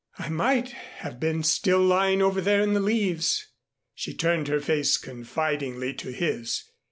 [0.17, 3.49] "I might have been still lying over there in the leaves."
[3.93, 6.63] She turned her face confidingly to his.